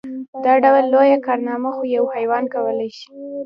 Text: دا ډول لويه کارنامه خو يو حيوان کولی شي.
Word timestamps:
دا 0.45 0.53
ډول 0.63 0.83
لويه 0.93 1.17
کارنامه 1.27 1.69
خو 1.75 1.83
يو 1.95 2.03
حيوان 2.15 2.43
کولی 2.53 2.89
شي. 2.97 3.07